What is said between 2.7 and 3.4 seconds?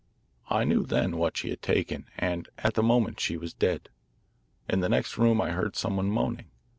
the moment she